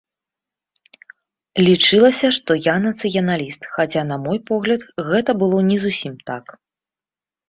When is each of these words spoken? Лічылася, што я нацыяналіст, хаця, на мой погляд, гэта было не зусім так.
Лічылася, 1.67 2.27
што 2.37 2.51
я 2.67 2.73
нацыяналіст, 2.85 3.67
хаця, 3.75 4.01
на 4.13 4.17
мой 4.23 4.39
погляд, 4.49 4.81
гэта 5.11 5.31
было 5.45 5.59
не 5.69 5.77
зусім 5.85 6.13
так. 6.31 6.45